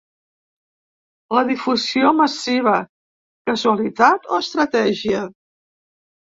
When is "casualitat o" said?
3.53-4.43